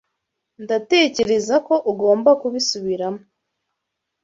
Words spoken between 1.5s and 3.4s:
ko ugomba kubisubiramo.